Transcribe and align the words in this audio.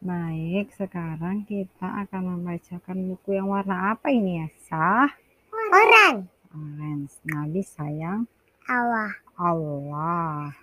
Baik, 0.00 0.72
sekarang 0.80 1.44
kita 1.44 1.84
akan 1.84 2.40
membacakan 2.40 3.12
buku 3.12 3.36
yang 3.36 3.52
warna 3.52 3.92
apa 3.92 4.08
ini 4.08 4.40
ya, 4.40 4.48
Sah? 4.64 5.12
Orang. 5.52 6.24
Orange. 6.56 7.20
Nabi 7.28 7.60
sayang 7.60 8.24
Allah. 8.64 9.12
Allah. 9.36 10.56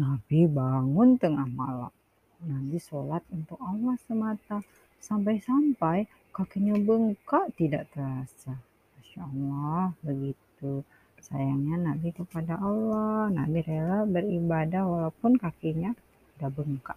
Nabi 0.00 0.48
bangun 0.48 1.20
tengah 1.20 1.44
malam. 1.52 1.92
Nabi 2.40 2.80
sholat 2.80 3.20
untuk 3.28 3.60
Allah 3.60 4.00
semata. 4.08 4.64
Sampai-sampai 5.04 6.08
kakinya 6.32 6.80
bengkak 6.80 7.52
tidak 7.60 7.84
terasa. 7.92 8.56
Masya 8.96 9.28
Allah, 9.28 9.92
begitu 10.00 10.80
sayangnya 11.20 11.92
Nabi 11.92 12.16
kepada 12.16 12.56
Allah. 12.56 13.28
Nabi 13.28 13.60
rela 13.60 14.08
beribadah 14.08 14.88
walaupun 14.88 15.36
kakinya 15.36 15.92
sudah 16.32 16.48
bengkak. 16.48 16.96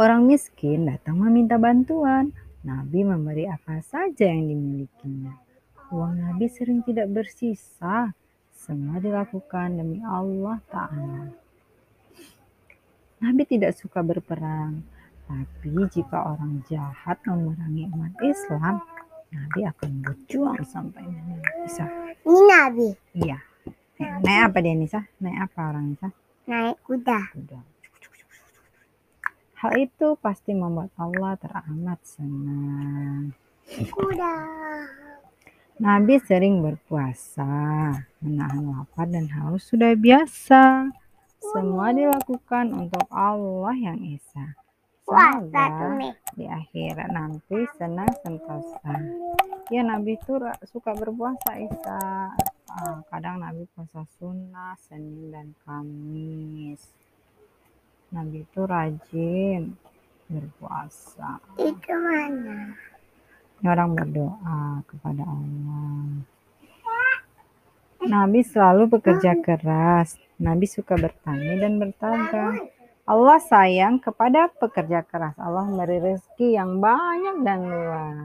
Orang 0.00 0.24
miskin 0.24 0.88
datang 0.88 1.20
meminta 1.20 1.60
bantuan. 1.60 2.32
Nabi 2.64 3.04
memberi 3.04 3.44
apa 3.44 3.84
saja 3.84 4.32
yang 4.32 4.48
dimilikinya. 4.48 5.36
Uang 5.92 6.24
Nabi 6.24 6.48
sering 6.48 6.80
tidak 6.80 7.12
bersisa. 7.12 8.08
Semua 8.48 8.96
dilakukan 8.96 9.76
demi 9.76 10.00
Allah 10.00 10.56
Ta'ala. 10.72 11.28
Nabi 13.20 13.44
tidak 13.44 13.76
suka 13.76 14.00
berperang. 14.00 14.80
Tapi 15.28 15.68
jika 15.92 16.32
orang 16.32 16.64
jahat 16.64 17.20
memerangi 17.28 17.92
umat 17.92 18.16
Islam, 18.24 18.80
Nabi 19.28 19.68
akan 19.68 19.90
berjuang 20.00 20.64
sampai 20.64 21.04
Nisa. 21.60 21.84
Ini 22.24 22.40
Nabi. 22.48 22.88
Iya. 23.20 23.36
Naik 24.00 24.40
apa 24.48 24.58
dia 24.64 24.72
Nisa? 24.72 25.04
Naik 25.20 25.44
apa 25.44 25.60
orang 25.76 25.92
Nisa? 25.92 26.08
Naik 26.48 26.80
kuda. 26.88 27.20
Kuda. 27.36 27.69
Hal 29.60 29.76
itu 29.76 30.16
pasti 30.24 30.56
membuat 30.56 30.88
Allah 30.96 31.36
teramat 31.36 32.00
senang. 32.00 33.36
Nabi 35.76 36.16
sering 36.24 36.64
berpuasa, 36.64 37.92
menahan 38.24 38.72
lapar 38.72 39.04
dan 39.12 39.28
haus 39.28 39.68
sudah 39.68 39.92
biasa. 39.92 40.88
Semua 41.52 41.92
dilakukan 41.92 42.72
untuk 42.72 43.04
Allah 43.12 43.76
yang 43.76 44.00
Esa. 44.00 44.56
Puasa 45.04 45.52
Semoga 45.52 46.08
di 46.40 46.48
akhirat 46.48 47.08
nanti 47.12 47.60
senang 47.76 48.08
sentosa. 48.24 48.96
Ya 49.68 49.84
Nabi 49.84 50.16
itu 50.16 50.40
suka 50.72 50.96
berpuasa 50.96 51.60
Isa. 51.60 52.00
Ah, 52.64 53.04
kadang 53.12 53.44
Nabi 53.44 53.68
puasa 53.76 54.08
sunnah, 54.16 54.72
Senin 54.80 55.28
dan 55.28 55.52
Kamis. 55.68 56.80
Nabi 58.10 58.42
itu 58.42 58.60
rajin 58.66 59.78
berpuasa. 60.26 61.38
Itu 61.58 61.94
mana? 61.94 62.74
Ini 63.60 63.66
orang 63.70 63.94
berdoa 63.94 64.82
kepada 64.86 65.22
Allah. 65.22 66.26
Nabi 68.00 68.40
selalu 68.42 68.98
bekerja 68.98 69.38
keras. 69.38 70.18
Nabi 70.40 70.66
suka 70.66 70.96
bertani 70.96 71.60
dan 71.60 71.78
berdagang. 71.78 72.66
Allah 73.04 73.38
sayang 73.42 74.02
kepada 74.02 74.50
pekerja 74.58 75.06
keras. 75.06 75.36
Allah 75.38 75.66
memberi 75.66 76.00
rezeki 76.00 76.56
yang 76.56 76.80
banyak 76.82 77.36
dan 77.46 77.60
luas. 77.66 78.20